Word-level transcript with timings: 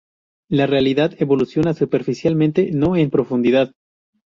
La 0.49 0.65
realidad 0.65 1.13
evoluciona 1.21 1.75
superficialmente, 1.75 2.71
no 2.73 2.95
en 2.95 3.11
profundidad. 3.11 3.75